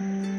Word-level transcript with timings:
Mm-hmm. 0.00 0.37